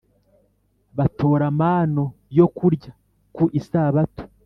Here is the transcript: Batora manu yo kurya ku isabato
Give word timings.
Batora 0.97 1.45
manu 1.59 2.03
yo 2.37 2.47
kurya 2.57 2.91
ku 3.35 3.43
isabato 3.59 4.23